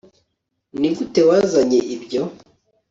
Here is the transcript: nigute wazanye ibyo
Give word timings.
nigute 0.79 1.19
wazanye 1.29 1.79
ibyo 1.95 2.21